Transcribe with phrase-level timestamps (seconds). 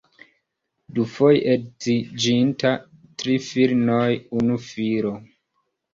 [0.99, 2.73] Dufoje edziĝinta,
[3.23, 5.13] tri filinoj, unu filo.